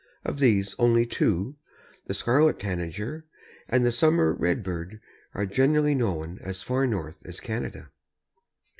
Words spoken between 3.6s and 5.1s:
and the Summer Red bird,